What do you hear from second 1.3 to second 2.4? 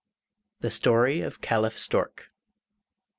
CALIPH STORK I.